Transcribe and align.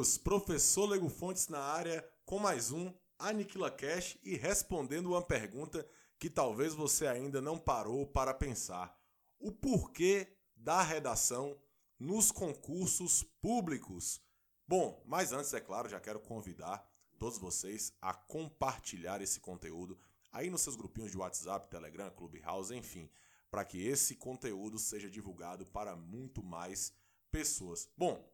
guerreiros! 0.00 0.18
Professor 0.18 0.86
Lego 0.86 1.08
Fontes 1.08 1.48
na 1.48 1.60
área 1.60 2.08
com 2.24 2.38
mais 2.38 2.70
um 2.70 2.92
Aniquila 3.18 3.70
Cash 3.70 4.16
e 4.22 4.36
respondendo 4.36 5.10
uma 5.10 5.22
pergunta 5.22 5.86
que 6.18 6.30
talvez 6.30 6.74
você 6.74 7.06
ainda 7.06 7.40
não 7.40 7.58
parou 7.58 8.06
para 8.06 8.32
pensar: 8.32 8.96
o 9.38 9.52
porquê 9.52 10.26
da 10.56 10.82
redação 10.82 11.60
nos 11.98 12.32
concursos 12.32 13.22
públicos? 13.42 14.20
Bom, 14.66 15.02
mas 15.04 15.32
antes, 15.32 15.52
é 15.52 15.60
claro, 15.60 15.88
já 15.88 16.00
quero 16.00 16.20
convidar 16.20 16.88
todos 17.18 17.38
vocês 17.38 17.92
a 18.00 18.14
compartilhar 18.14 19.20
esse 19.20 19.40
conteúdo 19.40 19.98
aí 20.32 20.48
nos 20.48 20.62
seus 20.62 20.76
grupinhos 20.76 21.10
de 21.10 21.18
WhatsApp, 21.18 21.68
Telegram, 21.68 22.10
Clubhouse, 22.10 22.74
enfim, 22.74 23.10
para 23.50 23.64
que 23.64 23.86
esse 23.86 24.14
conteúdo 24.14 24.78
seja 24.78 25.10
divulgado 25.10 25.66
para 25.66 25.96
muito 25.96 26.42
mais 26.42 26.92
pessoas. 27.30 27.88
Bom, 27.96 28.29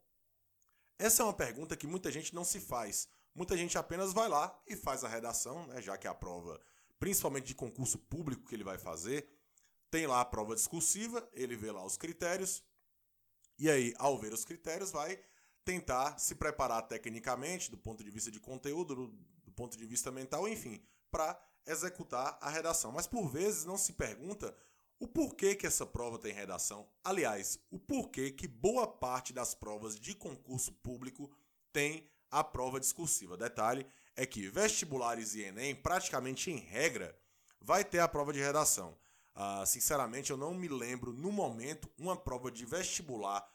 essa 0.98 1.22
é 1.22 1.26
uma 1.26 1.32
pergunta 1.32 1.76
que 1.76 1.86
muita 1.86 2.10
gente 2.10 2.34
não 2.34 2.44
se 2.44 2.60
faz. 2.60 3.08
Muita 3.34 3.56
gente 3.56 3.76
apenas 3.76 4.12
vai 4.12 4.28
lá 4.28 4.58
e 4.66 4.74
faz 4.74 5.04
a 5.04 5.08
redação, 5.08 5.66
né, 5.66 5.82
já 5.82 5.96
que 5.98 6.08
a 6.08 6.14
prova, 6.14 6.60
principalmente 6.98 7.46
de 7.46 7.54
concurso 7.54 7.98
público 7.98 8.46
que 8.46 8.54
ele 8.54 8.64
vai 8.64 8.78
fazer, 8.78 9.28
tem 9.90 10.06
lá 10.06 10.20
a 10.20 10.24
prova 10.24 10.54
discursiva, 10.54 11.28
ele 11.32 11.54
vê 11.54 11.70
lá 11.70 11.84
os 11.84 11.96
critérios, 11.96 12.62
e 13.58 13.70
aí, 13.70 13.94
ao 13.98 14.18
ver 14.18 14.32
os 14.32 14.44
critérios, 14.44 14.90
vai 14.90 15.18
tentar 15.64 16.18
se 16.18 16.34
preparar 16.34 16.82
tecnicamente, 16.82 17.70
do 17.70 17.78
ponto 17.78 18.04
de 18.04 18.10
vista 18.10 18.30
de 18.30 18.38
conteúdo, 18.38 18.94
do, 18.94 19.06
do 19.44 19.52
ponto 19.52 19.76
de 19.76 19.86
vista 19.86 20.10
mental, 20.10 20.46
enfim, 20.48 20.82
para 21.10 21.38
executar 21.66 22.38
a 22.40 22.50
redação. 22.50 22.92
Mas 22.92 23.06
por 23.06 23.28
vezes 23.28 23.64
não 23.64 23.78
se 23.78 23.94
pergunta 23.94 24.54
o 24.98 25.06
porquê 25.06 25.54
que 25.54 25.66
essa 25.66 25.84
prova 25.84 26.18
tem 26.18 26.32
redação? 26.32 26.88
Aliás, 27.04 27.58
o 27.70 27.78
porquê 27.78 28.30
que 28.30 28.48
boa 28.48 28.86
parte 28.86 29.32
das 29.32 29.54
provas 29.54 29.98
de 29.98 30.14
concurso 30.14 30.72
público 30.72 31.30
tem 31.72 32.10
a 32.30 32.42
prova 32.42 32.80
discursiva. 32.80 33.36
Detalhe 33.36 33.86
é 34.14 34.24
que 34.24 34.48
vestibulares 34.48 35.34
e 35.34 35.42
Enem, 35.42 35.74
praticamente 35.74 36.50
em 36.50 36.56
regra, 36.56 37.16
vai 37.60 37.84
ter 37.84 37.98
a 37.98 38.08
prova 38.08 38.32
de 38.32 38.40
redação. 38.40 38.96
Uh, 39.34 39.66
sinceramente, 39.66 40.30
eu 40.30 40.36
não 40.36 40.54
me 40.54 40.66
lembro 40.66 41.12
no 41.12 41.30
momento 41.30 41.90
uma 41.98 42.16
prova 42.16 42.50
de 42.50 42.64
vestibular. 42.64 43.46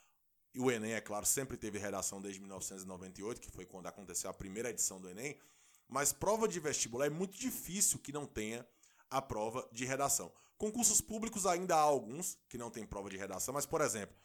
E 0.53 0.59
o 0.59 0.69
Enem, 0.69 0.93
é 0.93 1.01
claro, 1.01 1.25
sempre 1.25 1.57
teve 1.57 1.79
redação 1.79 2.21
desde 2.21 2.39
1998, 2.39 3.41
que 3.41 3.49
foi 3.49 3.65
quando 3.65 3.87
aconteceu 3.87 4.29
a 4.29 4.33
primeira 4.33 4.69
edição 4.69 5.01
do 5.01 5.09
Enem. 5.09 5.39
Mas 5.87 6.13
prova 6.13 6.47
de 6.47 6.59
vestibular 6.59 7.07
é 7.07 7.09
muito 7.09 7.35
difícil 7.35 7.97
que 7.97 8.11
não 8.11 8.27
tenha 8.27 8.65
a 9.11 9.21
prova 9.21 9.67
de 9.71 9.85
redação. 9.85 10.31
Concursos 10.57 11.01
públicos 11.01 11.45
ainda 11.45 11.75
há 11.75 11.81
alguns 11.81 12.37
que 12.47 12.57
não 12.57 12.71
tem 12.71 12.85
prova 12.85 13.09
de 13.09 13.17
redação, 13.17 13.53
mas, 13.53 13.65
por 13.65 13.81
exemplo, 13.81 14.15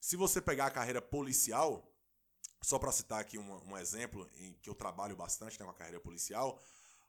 se 0.00 0.14
você 0.14 0.40
pegar 0.40 0.66
a 0.66 0.70
carreira 0.70 1.02
policial, 1.02 1.92
só 2.62 2.78
para 2.78 2.92
citar 2.92 3.20
aqui 3.20 3.36
um, 3.36 3.70
um, 3.70 3.76
exemplo 3.76 4.30
em 4.36 4.52
que 4.62 4.70
eu 4.70 4.74
trabalho 4.74 5.16
bastante 5.16 5.58
né, 5.58 5.64
com 5.64 5.70
a 5.70 5.74
carreira 5.74 6.00
policial, 6.00 6.60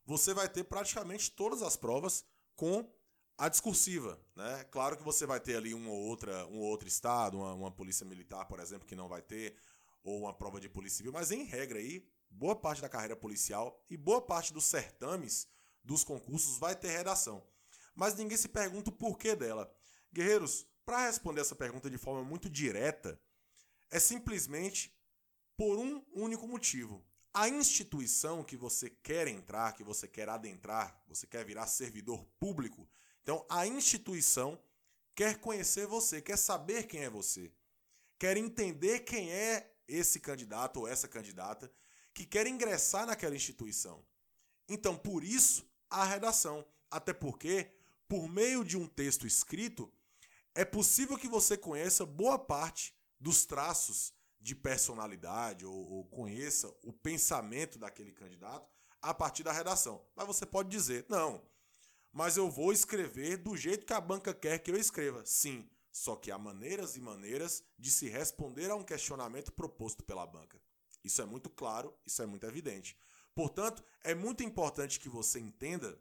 você 0.06 0.34
vai 0.34 0.50
ter 0.50 0.64
praticamente 0.64 1.32
todas 1.32 1.62
as 1.62 1.78
provas 1.78 2.26
com 2.56 2.90
a 3.38 3.48
discursiva, 3.50 4.20
né? 4.36 4.64
Claro 4.72 4.98
que 4.98 5.04
você 5.04 5.26
vai 5.28 5.40
ter 5.40 5.58
ali 5.58 5.74
uma 5.74 5.92
ou 5.92 6.08
outra, 6.08 6.48
um 6.48 6.58
ou 6.58 6.66
outro 6.66 6.88
estado, 6.88 7.38
uma, 7.38 7.54
uma 7.54 7.72
polícia 7.72 8.06
militar, 8.06 8.46
por 8.46 8.60
exemplo, 8.60 8.88
que 8.88 8.96
não 8.96 9.08
vai 9.08 9.22
ter, 9.22 9.56
ou 10.04 10.22
uma 10.22 10.34
prova 10.34 10.60
de 10.60 10.68
polícia 10.68 10.98
civil, 10.98 11.12
mas 11.12 11.30
em 11.30 11.44
regra 11.44 11.78
aí, 11.78 12.04
boa 12.30 12.56
parte 12.56 12.82
da 12.82 12.90
carreira 12.90 13.16
policial 13.16 13.84
e 13.90 13.96
boa 13.96 14.22
parte 14.22 14.54
dos 14.54 14.66
certames 14.66 15.48
dos 15.88 16.04
concursos 16.04 16.60
vai 16.60 16.76
ter 16.76 16.90
redação 16.90 17.44
mas 17.98 18.14
ninguém 18.14 18.38
se 18.38 18.48
pergunta 18.48 18.92
o 18.92 18.94
porquê 18.94 19.36
dela. 19.36 19.76
Guerreiros, 20.14 20.68
para 20.86 21.08
responder 21.08 21.42
essa 21.42 21.56
pergunta 21.56 21.90
de 21.90 21.98
forma 21.98 22.24
muito 22.24 22.48
direta, 22.48 23.20
é 23.90 24.00
simplesmente 24.00 24.96
por 25.58 25.80
um 25.80 26.06
único 26.14 26.48
motivo. 26.48 27.04
A 27.34 27.50
instituição 27.50 28.44
que 28.44 28.56
você 28.56 28.92
quer 28.92 29.28
entrar, 29.28 29.74
que 29.74 29.84
você 29.84 30.08
quer 30.08 30.30
adentrar, 30.30 31.04
você 31.08 31.26
quer 31.26 31.44
virar 31.44 31.66
servidor 31.66 32.24
público, 32.40 32.88
então 33.24 33.44
a 33.50 33.66
instituição 33.66 34.62
quer 35.16 35.40
conhecer 35.40 35.88
você, 35.88 36.22
quer 36.22 36.38
saber 36.38 36.84
quem 36.84 37.04
é 37.04 37.10
você, 37.10 37.52
quer 38.20 38.38
entender 38.38 39.00
quem 39.00 39.32
é 39.32 39.76
esse 39.88 40.20
candidato 40.20 40.82
ou 40.82 40.88
essa 40.88 41.08
candidata 41.08 41.72
que 42.14 42.28
quer 42.28 42.46
ingressar 42.46 43.08
naquela 43.08 43.36
instituição. 43.36 44.06
Então, 44.70 44.96
por 44.96 45.24
isso, 45.24 45.68
a 45.90 46.04
redação. 46.04 46.66
Até 46.90 47.14
porque 47.14 47.72
por 48.08 48.30
meio 48.30 48.64
de 48.64 48.78
um 48.78 48.88
texto 48.88 49.28
escrito, 49.28 49.92
é 50.56 50.64
possível 50.64 51.18
que 51.18 51.28
você 51.28 51.58
conheça 51.58 52.06
boa 52.06 52.40
parte 52.40 52.96
dos 53.20 53.46
traços 53.46 54.14
de 54.40 54.56
personalidade 54.56 55.66
ou, 55.66 55.74
ou, 55.74 56.06
conheça 56.06 56.74
o 56.84 56.94
pensamento 56.94 57.78
daquele 57.78 58.12
candidato 58.12 58.70
a 59.02 59.14
partir 59.14 59.44
da 59.44 59.52
redação. 59.52 60.06
Mas 60.16 60.28
você 60.28 60.46
pode 60.46 60.70
dizer, 60.70 61.06
não, 61.10 61.42
mas 62.14 62.38
eu 62.38 62.50
vou 62.50 62.72
escrever 62.72 63.38
do 63.38 63.58
jeito 63.58 63.86
que 63.86 63.94
a 63.94 64.02
banca 64.02 64.34
quer 64.34 64.60
que 64.60 64.72
eu 64.72 64.78
escreva. 64.78 65.26
Sim, 65.26 65.70
só 65.92 66.16
que 66.16 66.32
há 66.32 66.38
maneiras 66.38 66.96
e 66.96 67.02
maneiras 67.02 67.64
de 67.78 67.92
se 67.92 68.08
responder 68.08 68.72
a 68.72 68.76
um 68.76 68.84
questionamento 68.84 69.52
proposto 69.52 70.04
pela 70.04 70.26
banca. 70.26 70.62
Isso 71.04 71.22
é 71.22 71.26
muito 71.26 71.50
claro, 71.50 71.94
isso 72.06 72.22
é 72.22 72.26
muito 72.26 72.46
evidente. 72.46 72.98
Portanto, 73.38 73.84
é 74.04 74.16
muito 74.16 74.42
importante 74.42 75.00
que 75.00 75.08
você 75.08 75.40
entenda 75.40 75.96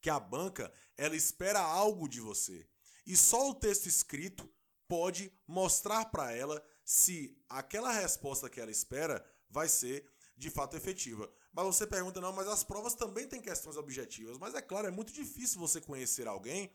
que 0.00 0.08
a 0.08 0.18
banca 0.18 0.72
ela 0.96 1.14
espera 1.14 1.60
algo 1.60 2.08
de 2.08 2.18
você. 2.18 2.66
E 3.04 3.14
só 3.14 3.50
o 3.50 3.54
texto 3.54 3.84
escrito 3.84 4.50
pode 4.88 5.30
mostrar 5.46 6.06
para 6.06 6.32
ela 6.32 6.64
se 6.82 7.38
aquela 7.46 7.92
resposta 7.92 8.48
que 8.48 8.58
ela 8.58 8.70
espera 8.70 9.22
vai 9.50 9.68
ser 9.68 10.10
de 10.34 10.48
fato 10.48 10.74
efetiva. 10.74 11.30
Mas 11.52 11.66
você 11.66 11.86
pergunta, 11.86 12.22
não, 12.22 12.32
mas 12.32 12.48
as 12.48 12.64
provas 12.64 12.94
também 12.94 13.28
têm 13.28 13.42
questões 13.42 13.76
objetivas. 13.76 14.38
Mas 14.38 14.54
é 14.54 14.62
claro, 14.62 14.88
é 14.88 14.90
muito 14.90 15.12
difícil 15.12 15.60
você 15.60 15.78
conhecer 15.78 16.26
alguém 16.26 16.72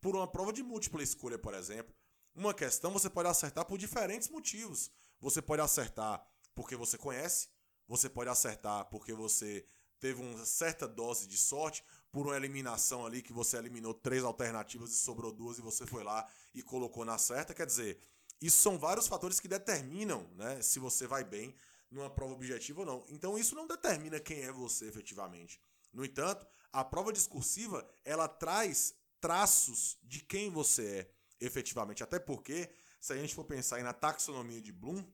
por 0.00 0.14
uma 0.14 0.28
prova 0.28 0.52
de 0.52 0.62
múltipla 0.62 1.02
escolha, 1.02 1.40
por 1.40 1.54
exemplo. 1.54 1.92
Uma 2.36 2.54
questão 2.54 2.92
você 2.92 3.10
pode 3.10 3.28
acertar 3.28 3.64
por 3.64 3.78
diferentes 3.78 4.28
motivos. 4.28 4.92
Você 5.20 5.42
pode 5.42 5.60
acertar 5.60 6.24
porque 6.54 6.76
você 6.76 6.96
conhece, 6.96 7.48
você 7.86 8.08
pode 8.08 8.30
acertar 8.30 8.86
porque 8.86 9.12
você 9.12 9.64
teve 10.00 10.20
uma 10.20 10.44
certa 10.44 10.86
dose 10.86 11.26
de 11.26 11.38
sorte, 11.38 11.82
por 12.14 12.26
uma 12.26 12.36
eliminação 12.36 13.04
ali, 13.04 13.20
que 13.20 13.32
você 13.32 13.56
eliminou 13.56 13.92
três 13.92 14.22
alternativas 14.22 14.92
e 14.92 14.96
sobrou 14.96 15.32
duas 15.32 15.58
e 15.58 15.62
você 15.62 15.84
foi 15.84 16.04
lá 16.04 16.24
e 16.54 16.62
colocou 16.62 17.04
na 17.04 17.18
certa. 17.18 17.52
Quer 17.52 17.66
dizer, 17.66 17.98
isso 18.40 18.58
são 18.58 18.78
vários 18.78 19.08
fatores 19.08 19.40
que 19.40 19.48
determinam 19.48 20.28
né, 20.36 20.62
se 20.62 20.78
você 20.78 21.08
vai 21.08 21.24
bem 21.24 21.54
numa 21.90 22.08
prova 22.08 22.34
objetiva 22.34 22.80
ou 22.80 22.86
não. 22.86 23.04
Então 23.08 23.36
isso 23.36 23.56
não 23.56 23.66
determina 23.66 24.20
quem 24.20 24.42
é 24.42 24.52
você 24.52 24.86
efetivamente. 24.86 25.60
No 25.92 26.04
entanto, 26.04 26.46
a 26.72 26.84
prova 26.84 27.12
discursiva 27.12 27.84
ela 28.04 28.28
traz 28.28 28.94
traços 29.20 29.98
de 30.02 30.20
quem 30.20 30.50
você 30.50 30.86
é 30.86 31.10
efetivamente. 31.40 32.02
Até 32.02 32.18
porque, 32.18 32.70
se 33.00 33.12
a 33.12 33.16
gente 33.16 33.34
for 33.34 33.44
pensar 33.44 33.82
na 33.82 33.92
taxonomia 33.92 34.60
de 34.60 34.70
Bloom, 34.70 35.04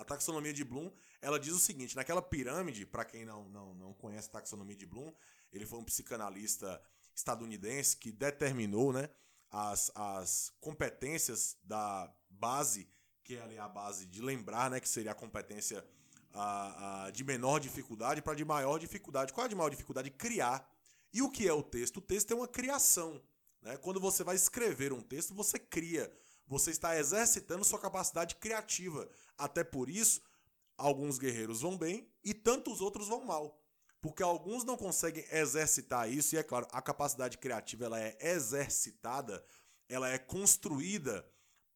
a 0.00 0.04
taxonomia 0.04 0.52
de 0.52 0.64
Bloom 0.64 0.90
ela 1.20 1.38
diz 1.38 1.52
o 1.52 1.58
seguinte: 1.58 1.94
naquela 1.94 2.22
pirâmide, 2.22 2.86
para 2.86 3.04
quem 3.04 3.24
não, 3.24 3.48
não, 3.50 3.74
não 3.74 3.92
conhece 3.92 4.28
a 4.28 4.32
taxonomia 4.32 4.74
de 4.74 4.86
Bloom, 4.86 5.12
ele 5.52 5.66
foi 5.66 5.78
um 5.78 5.84
psicanalista 5.84 6.82
estadunidense 7.14 7.96
que 7.96 8.10
determinou 8.10 8.92
né, 8.92 9.10
as, 9.50 9.92
as 9.94 10.52
competências 10.60 11.56
da 11.62 12.12
base, 12.30 12.88
que 13.22 13.36
é 13.36 13.58
a 13.58 13.68
base 13.68 14.06
de 14.06 14.22
lembrar, 14.22 14.70
né, 14.70 14.80
que 14.80 14.88
seria 14.88 15.12
a 15.12 15.14
competência 15.14 15.84
a, 16.32 17.04
a, 17.06 17.10
de 17.10 17.22
menor 17.22 17.58
dificuldade 17.58 18.22
para 18.22 18.34
de 18.34 18.44
maior 18.44 18.78
dificuldade. 18.78 19.32
Qual 19.32 19.44
é 19.44 19.46
a 19.46 19.48
de 19.48 19.54
maior 19.54 19.70
dificuldade? 19.70 20.10
Criar. 20.10 20.66
E 21.12 21.20
o 21.20 21.30
que 21.30 21.46
é 21.46 21.52
o 21.52 21.62
texto? 21.62 21.98
O 21.98 22.00
texto 22.00 22.30
é 22.30 22.34
uma 22.34 22.48
criação. 22.48 23.20
Né? 23.60 23.76
Quando 23.76 24.00
você 24.00 24.24
vai 24.24 24.36
escrever 24.36 24.92
um 24.92 25.02
texto, 25.02 25.34
você 25.34 25.58
cria. 25.58 26.10
Você 26.50 26.70
está 26.70 26.98
exercitando 26.98 27.64
sua 27.64 27.78
capacidade 27.78 28.34
criativa. 28.34 29.08
Até 29.38 29.64
por 29.64 29.88
isso, 29.88 30.20
alguns 30.76 31.16
guerreiros 31.16 31.62
vão 31.62 31.78
bem 31.78 32.06
e 32.22 32.34
tantos 32.34 32.82
outros 32.82 33.08
vão 33.08 33.24
mal 33.24 33.56
porque 34.00 34.22
alguns 34.22 34.64
não 34.64 34.76
conseguem 34.76 35.24
exercitar 35.30 36.10
isso, 36.10 36.34
e 36.34 36.38
é 36.38 36.42
claro, 36.42 36.66
a 36.72 36.80
capacidade 36.80 37.36
criativa 37.36 37.84
ela 37.84 38.00
é 38.00 38.16
exercitada, 38.18 39.44
ela 39.88 40.08
é 40.08 40.18
construída 40.18 41.22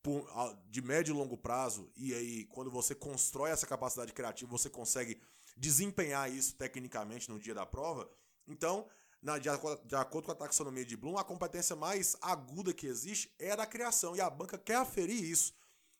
por, 0.02 0.26
de 0.70 0.80
médio 0.80 1.14
e 1.14 1.18
longo 1.18 1.36
prazo, 1.36 1.92
e 1.94 2.14
aí 2.14 2.44
quando 2.46 2.70
você 2.70 2.94
constrói 2.94 3.50
essa 3.50 3.66
capacidade 3.66 4.12
criativa, 4.12 4.50
você 4.50 4.70
consegue 4.70 5.20
desempenhar 5.54 6.32
isso 6.32 6.54
tecnicamente 6.56 7.30
no 7.30 7.38
dia 7.38 7.54
da 7.54 7.66
prova. 7.66 8.10
Então, 8.48 8.88
na, 9.24 9.38
de, 9.38 9.48
de 9.86 9.96
acordo 9.96 10.26
com 10.26 10.32
a 10.32 10.36
taxonomia 10.36 10.84
de 10.84 10.96
Bloom, 10.96 11.18
a 11.18 11.24
competência 11.24 11.74
mais 11.74 12.16
aguda 12.20 12.72
que 12.72 12.86
existe 12.86 13.34
é 13.38 13.50
a 13.50 13.56
da 13.56 13.66
criação, 13.66 14.14
e 14.14 14.20
a 14.20 14.30
banca 14.30 14.56
quer 14.56 14.76
aferir 14.76 15.20
isso. 15.20 15.52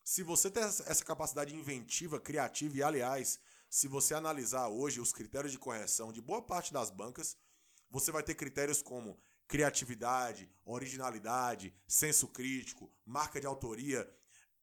Se 0.05 0.23
você 0.23 0.51
tem 0.51 0.63
essa 0.63 1.05
capacidade 1.05 1.57
inventiva, 1.57 2.21
criativa 2.21 2.77
e, 2.77 2.83
aliás, 2.83 3.41
se 3.69 3.89
você 3.89 4.15
analisar 4.15 4.69
hoje 4.69 5.01
os 5.01 5.13
critérios 5.13 5.51
de 5.51 5.59
correção 5.59 6.13
de 6.13 6.21
boa 6.21 6.43
parte 6.43 6.73
das 6.73 6.91
bancas, 6.91 7.37
você 7.91 8.13
vai 8.13 8.23
ter 8.23 8.35
critérios 8.35 8.83
como 8.83 9.19
criatividade, 9.49 10.49
originalidade, 10.65 11.75
senso 11.89 12.29
crítico, 12.29 12.93
marca 13.05 13.41
de 13.41 13.47
autoria, 13.47 14.09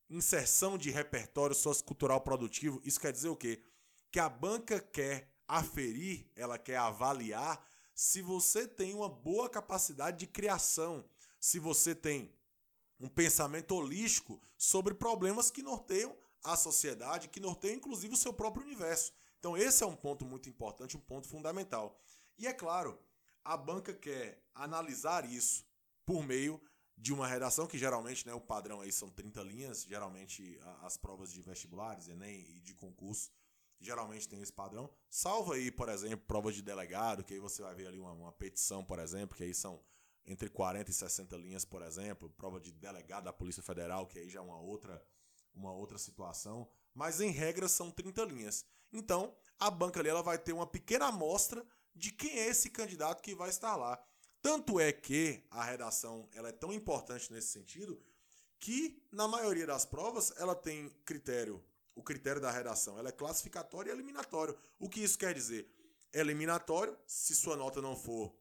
inserção 0.09 0.77
de 0.77 0.89
repertório 0.91 1.55
sociocultural 1.55 2.21
produtivo. 2.21 2.79
Isso 2.85 2.99
quer 2.99 3.11
dizer 3.11 3.29
o 3.29 3.35
quê? 3.35 3.63
que 4.11 4.19
a 4.19 4.27
banca 4.27 4.79
quer 4.79 5.31
aferir, 5.47 6.29
ela 6.35 6.59
quer 6.59 6.77
avaliar 6.77 7.65
se 8.01 8.19
você 8.19 8.67
tem 8.67 8.95
uma 8.95 9.07
boa 9.07 9.47
capacidade 9.47 10.17
de 10.17 10.25
criação, 10.25 11.05
se 11.39 11.59
você 11.59 11.93
tem 11.93 12.33
um 12.99 13.07
pensamento 13.07 13.75
holístico 13.75 14.41
sobre 14.57 14.95
problemas 14.95 15.51
que 15.51 15.61
norteiam 15.61 16.17
a 16.43 16.57
sociedade, 16.57 17.27
que 17.29 17.39
norteiam 17.39 17.75
inclusive 17.75 18.15
o 18.15 18.17
seu 18.17 18.33
próprio 18.33 18.65
universo. 18.65 19.13
Então, 19.37 19.55
esse 19.55 19.83
é 19.83 19.85
um 19.85 19.95
ponto 19.95 20.25
muito 20.25 20.49
importante, 20.49 20.97
um 20.97 20.99
ponto 20.99 21.27
fundamental. 21.27 21.95
E 22.39 22.47
é 22.47 22.53
claro, 22.53 22.99
a 23.43 23.55
banca 23.55 23.93
quer 23.93 24.43
analisar 24.55 25.23
isso 25.31 25.63
por 26.03 26.25
meio 26.25 26.59
de 26.97 27.13
uma 27.13 27.27
redação 27.27 27.67
que 27.67 27.77
geralmente, 27.77 28.25
né, 28.25 28.33
o 28.33 28.41
padrão 28.41 28.81
aí 28.81 28.91
são 28.91 29.11
30 29.11 29.43
linhas, 29.43 29.83
geralmente 29.83 30.59
as 30.81 30.97
provas 30.97 31.31
de 31.31 31.39
vestibulares, 31.43 32.07
ENEM 32.07 32.47
e 32.49 32.61
de 32.61 32.73
concurso, 32.73 33.29
geralmente 33.81 34.29
tem 34.29 34.41
esse 34.41 34.53
padrão. 34.53 34.89
Salva 35.09 35.55
aí, 35.55 35.71
por 35.71 35.89
exemplo, 35.89 36.25
provas 36.27 36.55
de 36.55 36.61
delegado, 36.61 37.23
que 37.23 37.33
aí 37.33 37.39
você 37.39 37.61
vai 37.61 37.73
ver 37.75 37.87
ali 37.87 37.99
uma, 37.99 38.13
uma 38.13 38.31
petição, 38.31 38.83
por 38.83 38.99
exemplo, 38.99 39.35
que 39.35 39.43
aí 39.43 39.53
são 39.53 39.81
entre 40.25 40.49
40 40.49 40.89
e 40.89 40.93
60 40.93 41.35
linhas, 41.37 41.65
por 41.65 41.81
exemplo, 41.81 42.29
prova 42.29 42.59
de 42.59 42.71
delegado 42.71 43.25
da 43.25 43.33
Polícia 43.33 43.63
Federal, 43.63 44.05
que 44.05 44.19
aí 44.19 44.29
já 44.29 44.39
é 44.39 44.43
uma 44.43 44.59
outra, 44.59 45.03
uma 45.53 45.73
outra 45.73 45.97
situação, 45.97 46.69
mas 46.93 47.19
em 47.19 47.31
regra 47.31 47.67
são 47.67 47.89
30 47.89 48.23
linhas. 48.25 48.65
Então, 48.93 49.35
a 49.59 49.69
banca 49.69 49.99
ali 49.99 50.09
ela 50.09 50.21
vai 50.21 50.37
ter 50.37 50.53
uma 50.53 50.67
pequena 50.67 51.07
amostra 51.07 51.65
de 51.95 52.11
quem 52.11 52.31
é 52.31 52.47
esse 52.47 52.69
candidato 52.69 53.21
que 53.21 53.35
vai 53.35 53.49
estar 53.49 53.75
lá. 53.75 54.01
Tanto 54.41 54.79
é 54.79 54.91
que 54.91 55.43
a 55.51 55.63
redação 55.63 56.27
ela 56.33 56.49
é 56.49 56.51
tão 56.51 56.73
importante 56.73 57.31
nesse 57.31 57.49
sentido 57.49 58.01
que 58.59 59.03
na 59.11 59.27
maioria 59.27 59.65
das 59.65 59.85
provas 59.85 60.31
ela 60.37 60.55
tem 60.55 60.89
critério, 61.05 61.63
o 61.95 62.03
critério 62.03 62.41
da 62.41 62.51
redação, 62.51 62.97
ela 62.97 63.09
é 63.09 63.11
classificatório 63.11 63.89
e 63.89 63.93
eliminatório. 63.93 64.57
O 64.79 64.89
que 64.89 65.01
isso 65.01 65.17
quer 65.17 65.33
dizer? 65.33 65.69
Eliminatório, 66.13 66.97
se 67.05 67.35
sua 67.35 67.55
nota 67.55 67.81
não 67.81 67.95
for 67.95 68.35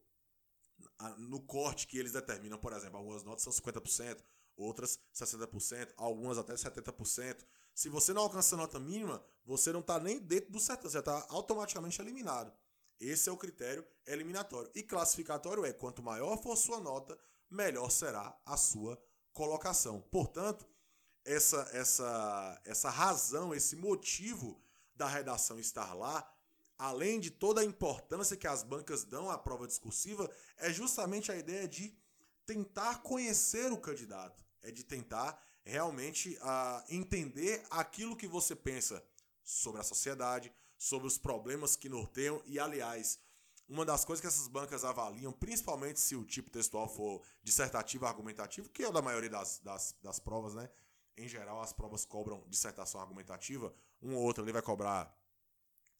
no 1.19 1.41
corte 1.43 1.87
que 1.87 1.99
eles 1.99 2.13
determinam, 2.13 2.59
por 2.59 2.73
exemplo, 2.73 2.99
algumas 2.99 3.23
notas 3.23 3.43
são 3.43 3.53
50%, 3.53 4.23
outras 4.57 4.99
60%, 5.15 5.93
algumas 5.97 6.39
até 6.39 6.55
70%. 6.55 7.45
Se 7.75 7.89
você 7.89 8.13
não 8.13 8.23
alcança 8.23 8.55
a 8.55 8.59
nota 8.59 8.79
mínima, 8.79 9.25
você 9.45 9.73
não 9.73 9.81
está 9.81 9.99
nem 9.99 10.19
dentro 10.19 10.51
do 10.51 10.61
certo, 10.61 10.89
você 10.89 10.99
está 10.99 11.27
automaticamente 11.29 12.01
eliminado. 12.01 12.53
Esse 12.99 13.29
é 13.29 13.33
o 13.33 13.37
critério 13.37 13.87
eliminatório. 14.07 14.71
E 14.75 14.83
classificatório 14.83 15.65
é: 15.65 15.73
quanto 15.73 16.03
maior 16.03 16.37
for 16.43 16.57
sua 16.57 16.81
nota, 16.81 17.19
melhor 17.49 17.91
será 17.91 18.39
a 18.45 18.57
sua 18.57 19.03
colocação. 19.33 20.03
Portanto, 20.11 20.67
essa, 21.25 21.69
essa, 21.73 22.61
essa 22.65 22.91
razão, 22.91 23.55
esse 23.55 23.77
motivo 23.77 24.61
da 24.95 25.07
redação 25.07 25.59
estar 25.59 25.95
lá, 25.95 26.29
além 26.79 27.21
de 27.21 27.31
toda 27.31 27.61
a 27.61 27.65
importância 27.65 28.37
que 28.37 28.47
as 28.47 28.63
bancas 28.63 29.05
dão 29.05 29.31
à 29.31 29.39
prova 29.39 29.67
discursiva, 29.67 30.31
é 30.57 30.73
justamente 30.73 31.31
a 31.31 31.37
ideia 31.37 31.69
de 31.69 31.95
tentar 32.47 33.03
conhecer 33.03 33.73
o 33.73 33.79
candidato, 33.79 34.45
é 34.63 34.71
de 34.71 34.83
tentar 34.83 35.41
realmente 35.63 36.37
uh, 36.39 36.85
entender 36.89 37.63
aquilo 37.71 38.17
que 38.17 38.27
você 38.27 38.57
pensa 38.57 39.03
sobre 39.45 39.81
a 39.81 39.85
sociedade, 39.85 40.53
sobre 40.77 41.07
os 41.07 41.19
problemas 41.19 41.77
que 41.77 41.89
norteiam 41.89 42.43
e, 42.47 42.59
aliás, 42.59 43.19
uma 43.69 43.85
das 43.85 44.05
coisas 44.05 44.21
que 44.21 44.27
essas 44.27 44.49
bancas 44.49 44.85
avaliam, 44.85 45.33
principalmente 45.33 46.01
se 46.01 46.17
o 46.17 46.25
tipo 46.25 46.51
textual 46.51 46.89
for 46.89 47.23
dissertativo 47.43 48.05
argumentativo, 48.05 48.69
que 48.69 48.83
é 48.83 48.91
da 48.91 49.01
maioria 49.01 49.31
das, 49.31 49.61
das, 49.61 49.95
das 50.03 50.19
provas, 50.19 50.55
né? 50.55 50.69
Em 51.21 51.29
geral, 51.29 51.61
as 51.61 51.73
provas 51.73 52.05
cobram 52.07 52.43
dissertação 52.49 53.01
argumentativa, 53.01 53.75
um 54.03 54.15
ou 54.15 54.23
outro 54.23 54.43
ali 54.43 54.53
vai 54.53 54.63
cobrar 54.63 55.15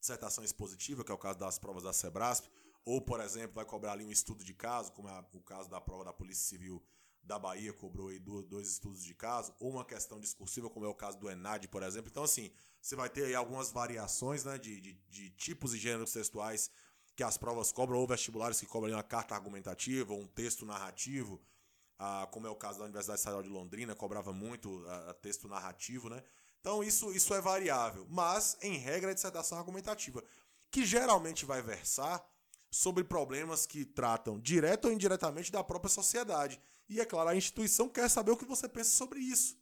dissertação 0.01 0.43
expositiva, 0.43 1.05
que 1.05 1.13
é 1.13 1.15
o 1.15 1.19
caso 1.19 1.39
das 1.39 1.59
provas 1.59 1.83
da 1.83 1.93
Sebrasp, 1.93 2.49
ou, 2.87 3.03
por 3.03 3.21
exemplo, 3.21 3.55
vai 3.55 3.67
cobrar 3.67 3.93
ali 3.93 4.05
um 4.05 4.11
estudo 4.11 4.43
de 4.43 4.55
caso, 4.55 4.93
como 4.93 5.09
é 5.09 5.27
o 5.35 5.41
caso 5.43 5.69
da 5.69 5.79
prova 5.79 6.05
da 6.05 6.13
Polícia 6.13 6.49
Civil 6.49 6.83
da 7.23 7.39
Bahia, 7.39 7.71
cobrou 7.75 8.09
aí 8.09 8.19
dois 8.19 8.71
estudos 8.71 9.05
de 9.05 9.15
caso, 9.15 9.55
ou 9.61 9.71
uma 9.73 9.85
questão 9.85 10.19
discursiva, 10.19 10.71
como 10.71 10.87
é 10.87 10.89
o 10.89 10.95
caso 10.95 11.19
do 11.19 11.31
ENAD, 11.31 11.69
por 11.69 11.83
exemplo. 11.83 12.11
Então, 12.11 12.23
assim, 12.23 12.51
você 12.81 12.97
vai 12.97 13.11
ter 13.11 13.27
aí 13.27 13.35
algumas 13.35 13.71
variações 13.71 14.45
né, 14.45 14.57
de, 14.57 14.81
de, 14.81 14.95
de 15.11 15.31
tipos 15.31 15.75
e 15.75 15.79
gêneros 15.79 16.13
textuais 16.13 16.71
que 17.15 17.23
as 17.23 17.37
provas 17.37 17.71
cobram, 17.71 17.99
ou 17.99 18.07
vestibulares 18.07 18.59
que 18.59 18.65
cobram 18.65 18.95
uma 18.95 19.03
carta 19.03 19.35
argumentativa, 19.35 20.15
ou 20.15 20.23
um 20.23 20.27
texto 20.27 20.65
narrativo, 20.65 21.39
ah, 22.03 22.27
como 22.31 22.47
é 22.47 22.51
o 22.51 22.57
caso 22.57 22.79
da 22.79 22.87
Universidade 22.87 23.19
Estadual 23.19 23.43
de 23.43 23.51
Londrina, 23.51 23.95
cobrava 23.95 24.33
muito 24.33 24.83
ah, 24.89 25.15
texto 25.21 25.47
narrativo, 25.47 26.09
né? 26.09 26.23
Então 26.59 26.83
isso, 26.83 27.13
isso 27.13 27.35
é 27.35 27.43
variável, 27.43 28.07
mas 28.09 28.57
em 28.63 28.79
regra 28.79 29.11
é 29.11 29.15
dissertação 29.15 29.59
argumentativa, 29.59 30.25
que 30.71 30.85
geralmente 30.87 31.45
vai 31.45 31.61
versar 31.61 32.25
sobre 32.71 33.05
problemas 33.05 33.67
que 33.67 33.85
tratam 33.85 34.41
direto 34.41 34.87
ou 34.87 34.93
indiretamente 34.93 35.53
da 35.53 35.63
própria 35.63 35.91
sociedade. 35.91 36.59
E 36.89 37.01
é 37.01 37.05
claro, 37.05 37.29
a 37.29 37.37
instituição 37.37 37.87
quer 37.87 38.09
saber 38.09 38.31
o 38.31 38.37
que 38.37 38.47
você 38.47 38.67
pensa 38.67 38.91
sobre 38.91 39.21
isso. 39.21 39.59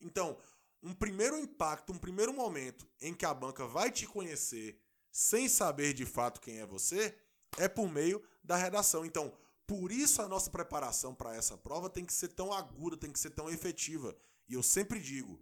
Então, 0.00 0.38
um 0.80 0.94
primeiro 0.94 1.36
impacto, 1.36 1.92
um 1.92 1.98
primeiro 1.98 2.32
momento 2.32 2.86
em 3.00 3.12
que 3.12 3.26
a 3.26 3.34
banca 3.34 3.66
vai 3.66 3.90
te 3.90 4.06
conhecer 4.06 4.80
sem 5.10 5.48
saber 5.48 5.92
de 5.92 6.06
fato 6.06 6.40
quem 6.40 6.60
é 6.60 6.66
você, 6.66 7.16
é 7.58 7.66
por 7.68 7.90
meio 7.90 8.22
da 8.44 8.56
redação. 8.56 9.04
Então, 9.04 9.32
por 9.70 9.92
isso 9.92 10.20
a 10.20 10.26
nossa 10.26 10.50
preparação 10.50 11.14
para 11.14 11.36
essa 11.36 11.56
prova 11.56 11.88
tem 11.88 12.04
que 12.04 12.12
ser 12.12 12.26
tão 12.26 12.52
aguda, 12.52 12.96
tem 12.96 13.12
que 13.12 13.20
ser 13.20 13.30
tão 13.30 13.48
efetiva. 13.48 14.16
E 14.48 14.54
eu 14.54 14.64
sempre 14.64 14.98
digo 14.98 15.40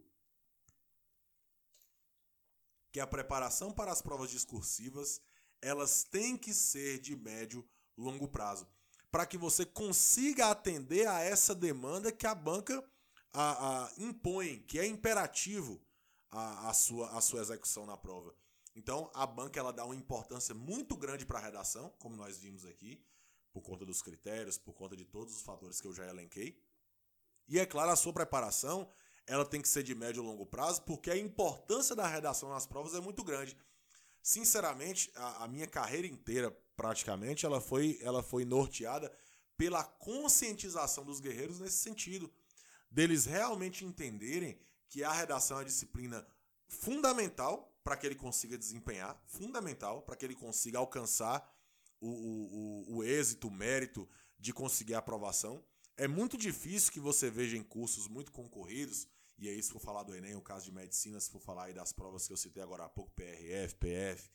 que 2.93 3.01
a 3.01 3.07
preparação 3.07 3.73
para 3.73 3.91
as 3.91 4.03
provas 4.03 4.31
discursivas, 4.31 5.23
elas 5.63 6.05
têm 6.05 6.37
que 6.37 6.53
ser 6.53 6.99
de 6.99 7.17
médio 7.17 7.67
longo 7.97 8.29
prazo, 8.29 8.69
para 9.11 9.25
que 9.25 9.39
você 9.39 9.65
consiga 9.65 10.51
atender 10.51 11.09
a 11.09 11.21
essa 11.21 11.55
demanda 11.55 12.13
que 12.13 12.27
a 12.27 12.35
banca 12.35 12.85
a, 13.33 13.87
a, 13.87 13.93
impõe, 13.97 14.59
que 14.65 14.79
é 14.79 14.87
imperativo 14.87 15.83
a, 16.31 16.69
a, 16.69 16.75
sua, 16.75 17.17
a 17.17 17.21
sua 17.23 17.41
execução 17.41 17.87
na 17.87 17.97
prova. 17.97 18.35
Então, 18.77 19.11
a 19.15 19.27
banca 19.27 19.59
ela 19.59 19.73
dá 19.73 19.87
uma 19.87 19.97
importância 19.97 20.55
muito 20.55 20.95
grande 20.99 21.25
para 21.25 21.39
a 21.39 21.43
redação, 21.43 21.95
como 21.99 22.15
nós 22.15 22.37
vimos 22.37 22.67
aqui, 22.67 23.03
por 23.59 23.63
conta 23.63 23.85
dos 23.85 24.01
critérios, 24.01 24.57
por 24.57 24.73
conta 24.73 24.97
de 24.97 25.05
todos 25.05 25.35
os 25.35 25.43
fatores 25.43 25.81
que 25.81 25.87
eu 25.87 25.93
já 25.93 26.07
elenquei. 26.07 26.63
E 27.49 27.59
é 27.59 27.67
claro, 27.67 27.91
a 27.91 27.97
sua 27.97 28.13
preparação 28.13 28.89
ela 29.27 29.45
tem 29.45 29.61
que 29.61 29.69
ser 29.69 29.83
de 29.83 29.95
médio 29.95 30.23
e 30.23 30.27
longo 30.27 30.47
prazo, 30.47 30.83
porque 30.83 31.11
a 31.11 31.17
importância 31.17 31.95
da 31.95 32.07
redação 32.07 32.49
nas 32.49 32.67
provas 32.67 32.95
é 32.95 33.01
muito 33.01 33.23
grande. 33.23 33.57
Sinceramente, 34.23 35.11
a, 35.15 35.45
a 35.45 35.49
minha 35.49 35.67
carreira 35.67 36.07
inteira, 36.07 36.51
praticamente, 36.77 37.45
ela 37.45 37.61
foi, 37.61 37.99
ela 38.01 38.23
foi 38.23 38.45
norteada 38.45 39.13
pela 39.57 39.83
conscientização 39.83 41.05
dos 41.05 41.21
guerreiros 41.21 41.59
nesse 41.61 41.79
sentido 41.79 42.33
deles 42.91 43.27
realmente 43.27 43.85
entenderem 43.85 44.59
que 44.89 45.05
a 45.05 45.13
redação 45.13 45.59
é 45.59 45.61
uma 45.61 45.67
disciplina 45.67 46.27
fundamental 46.67 47.77
para 47.83 47.97
que 47.97 48.07
ele 48.07 48.15
consiga 48.15 48.57
desempenhar, 48.57 49.21
fundamental 49.27 50.03
para 50.03 50.17
que 50.17 50.25
ele 50.25 50.35
consiga 50.35 50.79
alcançar 50.79 51.47
o, 52.01 52.09
o, 52.09 52.97
o, 52.97 53.05
êxito, 53.05 53.49
o 53.49 53.51
mérito 53.51 54.09
de 54.39 54.53
conseguir 54.53 54.95
a 54.95 54.99
aprovação. 54.99 55.65
É 55.97 56.07
muito 56.07 56.37
difícil 56.37 56.93
que 56.93 57.01
você 57.01 57.31
veja 57.31 57.57
em 57.57 57.63
cursos 57.63 58.07
muito 58.07 58.31
concorridos, 58.31 59.09
e 59.37 59.49
aí 59.49 59.63
se 59.63 59.73
for 59.73 59.81
falar 59.81 60.03
do 60.03 60.15
Enem, 60.15 60.35
o 60.35 60.41
caso 60.41 60.65
de 60.65 60.73
medicina, 60.73 61.21
se 61.21 61.31
for 61.31 61.41
falar 61.41 61.65
aí 61.65 61.75
das 61.75 61.93
provas 61.93 62.27
que 62.27 62.33
eu 62.33 62.37
citei 62.37 62.63
agora 62.63 62.85
há 62.85 62.89
pouco, 62.89 63.11
PRF, 63.13 63.75
PF, 63.77 64.31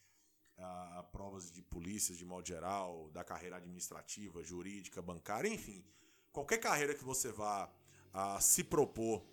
a, 0.58 1.04
provas 1.12 1.52
de 1.52 1.62
polícias 1.62 2.18
de 2.18 2.26
modo 2.26 2.48
geral, 2.48 3.10
da 3.12 3.24
carreira 3.24 3.58
administrativa, 3.58 4.44
jurídica, 4.44 5.02
bancária, 5.02 5.48
enfim, 5.48 5.86
qualquer 6.32 6.58
carreira 6.58 6.94
que 6.94 7.04
você 7.04 7.32
vá 7.32 7.72
a 8.12 8.40
se 8.40 8.64
propor 8.64 9.26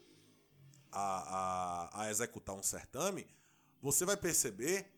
a, 0.93 1.91
a, 1.99 2.03
a 2.03 2.11
executar 2.11 2.55
um 2.55 2.63
certame, 2.63 3.27
você 3.81 4.05
vai 4.05 4.17
perceber 4.17 4.91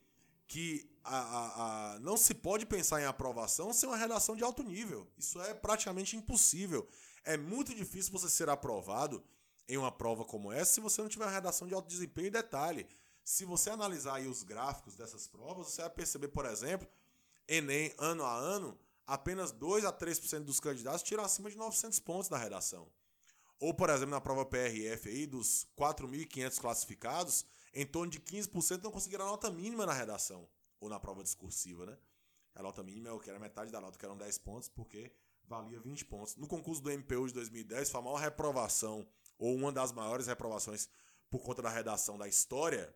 que 0.53 0.87
a, 1.03 1.17
a, 1.17 1.95
a, 1.95 1.99
não 2.01 2.15
se 2.15 2.35
pode 2.35 2.67
pensar 2.67 3.01
em 3.01 3.07
aprovação 3.07 3.73
sem 3.73 3.89
uma 3.89 3.97
redação 3.97 4.37
de 4.37 4.45
alto 4.45 4.63
nível. 4.63 5.11
Isso 5.17 5.41
é 5.41 5.55
praticamente 5.55 6.15
impossível. 6.15 6.87
É 7.25 7.39
muito 7.39 7.75
difícil 7.75 8.13
você 8.13 8.29
ser 8.29 8.51
aprovado 8.51 9.25
em 9.67 9.79
uma 9.79 9.91
prova 9.91 10.27
como 10.27 10.53
essa 10.53 10.75
se 10.75 10.81
você 10.83 11.01
não 11.01 11.09
tiver 11.09 11.25
uma 11.25 11.31
redação 11.31 11.67
de 11.67 11.73
alto 11.73 11.89
desempenho 11.89 12.27
e 12.27 12.31
detalhe. 12.31 12.87
Se 13.25 13.47
você 13.47 13.71
analisar 13.71 14.21
os 14.21 14.43
gráficos 14.43 14.95
dessas 14.95 15.27
provas, 15.27 15.69
você 15.69 15.81
vai 15.81 15.91
perceber, 15.91 16.29
por 16.29 16.45
exemplo, 16.45 16.87
Enem 17.49 17.91
ano 17.97 18.23
a 18.23 18.37
ano, 18.37 18.79
apenas 19.07 19.53
2 19.53 19.87
a 19.87 19.93
3% 19.93 20.41
dos 20.41 20.61
candidatos 20.61 21.03
tiram 21.03 21.25
acima 21.25 21.49
de 21.49 21.57
900 21.57 21.99
pontos 22.01 22.29
na 22.29 22.37
redação. 22.37 22.87
Ou, 23.59 23.73
por 23.73 23.89
exemplo, 23.89 24.11
na 24.11 24.21
prova 24.21 24.45
PRF 24.45 25.09
aí, 25.09 25.27
dos 25.27 25.67
4.500 25.79 26.61
classificados, 26.61 27.47
em 27.73 27.87
torno 27.87 28.11
de 28.11 28.21
15% 28.21 28.83
não 28.83 28.91
conseguiram 28.91 29.26
a 29.26 29.31
nota 29.31 29.50
mínima 29.50 29.87
na 29.87 29.93
redação, 29.93 30.49
ou 30.81 30.88
na 30.88 31.00
prova 31.00 31.23
discursiva, 31.23 31.87
né? 31.87 31.99
A 32.55 32.62
nota 32.62 32.83
mínima 32.83 33.09
é 33.09 33.12
o 33.12 33.19
que 33.19 33.31
era 33.31 33.38
metade 33.38 33.71
da 33.71 33.81
nota, 33.81 33.99
que 33.99 34.05
eram 34.05 34.17
10 34.17 34.38
pontos, 34.38 34.69
porque 34.69 35.11
valia 35.45 35.81
20 35.81 36.05
pontos. 36.05 36.37
No 36.37 36.47
concurso 36.47 36.83
do 36.83 36.91
MPU 36.91 37.26
de 37.26 37.35
2010, 37.35 37.91
foi 37.91 38.00
a 38.00 38.05
maior 38.05 38.17
reprovação, 38.17 39.07
ou 39.38 39.55
uma 39.55 39.73
das 39.73 39.93
maiores 39.93 40.26
reprovações 40.26 40.88
por 41.31 41.41
conta 41.41 41.62
da 41.62 41.71
redação 41.71 42.19
da 42.19 42.29
história 42.29 42.95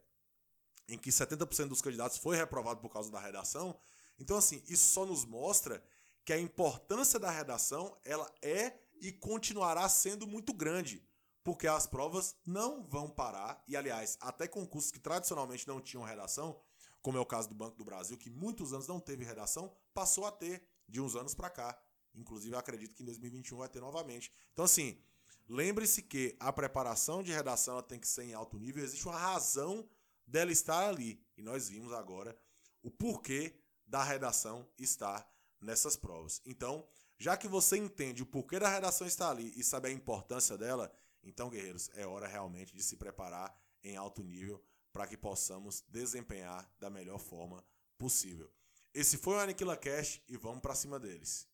em 0.88 0.98
que 0.98 1.10
70% 1.10 1.68
dos 1.68 1.82
candidatos 1.82 2.18
foi 2.18 2.36
reprovado 2.36 2.80
por 2.80 2.90
causa 2.90 3.10
da 3.10 3.18
redação. 3.18 3.78
Então, 4.18 4.36
assim, 4.36 4.62
isso 4.68 4.92
só 4.92 5.04
nos 5.04 5.24
mostra 5.24 5.82
que 6.24 6.32
a 6.32 6.38
importância 6.38 7.18
da 7.18 7.30
redação 7.30 7.96
ela 8.04 8.30
é 8.42 8.78
e 9.00 9.12
continuará 9.12 9.88
sendo 9.88 10.26
muito 10.26 10.52
grande, 10.52 11.02
porque 11.46 11.68
as 11.68 11.86
provas 11.86 12.34
não 12.44 12.82
vão 12.82 13.08
parar. 13.08 13.62
E, 13.68 13.76
aliás, 13.76 14.18
até 14.20 14.48
concursos 14.48 14.90
que 14.90 14.98
tradicionalmente 14.98 15.68
não 15.68 15.80
tinham 15.80 16.02
redação, 16.02 16.60
como 17.00 17.18
é 17.18 17.20
o 17.20 17.24
caso 17.24 17.48
do 17.48 17.54
Banco 17.54 17.76
do 17.76 17.84
Brasil, 17.84 18.18
que 18.18 18.28
muitos 18.28 18.72
anos 18.72 18.88
não 18.88 18.98
teve 18.98 19.24
redação, 19.24 19.72
passou 19.94 20.26
a 20.26 20.32
ter 20.32 20.66
de 20.88 21.00
uns 21.00 21.14
anos 21.14 21.36
para 21.36 21.48
cá. 21.48 21.80
Inclusive, 22.16 22.56
acredito 22.56 22.96
que 22.96 23.04
em 23.04 23.06
2021 23.06 23.58
vai 23.58 23.68
ter 23.68 23.78
novamente. 23.78 24.32
Então, 24.52 24.64
assim, 24.64 25.00
lembre-se 25.48 26.02
que 26.02 26.36
a 26.40 26.52
preparação 26.52 27.22
de 27.22 27.30
redação 27.30 27.80
tem 27.80 28.00
que 28.00 28.08
ser 28.08 28.24
em 28.24 28.34
alto 28.34 28.58
nível. 28.58 28.82
Existe 28.82 29.06
uma 29.06 29.16
razão 29.16 29.88
dela 30.26 30.50
estar 30.50 30.88
ali. 30.88 31.24
E 31.36 31.42
nós 31.42 31.68
vimos 31.68 31.92
agora 31.92 32.36
o 32.82 32.90
porquê 32.90 33.54
da 33.86 34.02
redação 34.02 34.68
estar 34.76 35.24
nessas 35.60 35.94
provas. 35.94 36.42
Então, 36.44 36.84
já 37.16 37.36
que 37.36 37.46
você 37.46 37.76
entende 37.76 38.20
o 38.20 38.26
porquê 38.26 38.58
da 38.58 38.68
redação 38.68 39.06
estar 39.06 39.30
ali 39.30 39.52
e 39.56 39.62
sabe 39.62 39.86
a 39.86 39.92
importância 39.92 40.58
dela, 40.58 40.92
então, 41.26 41.50
guerreiros, 41.50 41.90
é 41.94 42.06
hora 42.06 42.28
realmente 42.28 42.74
de 42.74 42.82
se 42.82 42.96
preparar 42.96 43.54
em 43.82 43.96
alto 43.96 44.22
nível 44.22 44.62
para 44.92 45.06
que 45.06 45.16
possamos 45.16 45.84
desempenhar 45.88 46.72
da 46.78 46.88
melhor 46.88 47.18
forma 47.18 47.62
possível. 47.98 48.50
Esse 48.94 49.18
foi 49.18 49.34
o 49.34 49.40
Aniquila 49.40 49.76
Cash 49.76 50.22
e 50.28 50.36
vamos 50.36 50.60
para 50.60 50.74
cima 50.74 50.98
deles. 51.00 51.48